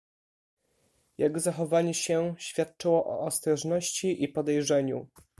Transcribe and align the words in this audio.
"Jego 1.17 1.39
zachowanie 1.39 1.93
się 1.93 2.35
świadczyło 2.37 3.05
o 3.05 3.19
ostrożności 3.19 4.23
i 4.23 4.27
podejrzeniu." 4.27 5.07